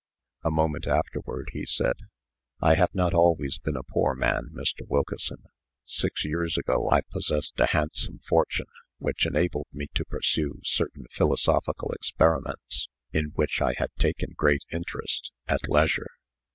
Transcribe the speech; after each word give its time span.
A 0.43 0.49
moment 0.49 0.87
afterward, 0.87 1.49
he 1.53 1.63
said: 1.63 1.93
"I 2.59 2.73
have 2.73 2.89
not 2.95 3.13
always 3.13 3.59
been 3.59 3.75
a 3.77 3.83
poor 3.83 4.15
man, 4.15 4.49
Mr. 4.51 4.81
Wilkeson. 4.87 5.43
Six 5.85 6.25
years 6.25 6.57
ago 6.57 6.89
I 6.91 7.01
possessed 7.11 7.59
a 7.59 7.67
handsome 7.67 8.17
fortune, 8.27 8.65
which 8.97 9.27
enabled 9.27 9.67
me 9.71 9.89
to 9.93 10.03
pursue 10.05 10.59
certain 10.63 11.05
philosophical 11.11 11.91
experiments, 11.91 12.87
in 13.13 13.25
which 13.35 13.61
I 13.61 13.75
had 13.77 13.91
taken 13.99 14.31
great 14.35 14.63
interest, 14.71 15.31
at 15.47 15.69
leisure. 15.69 16.09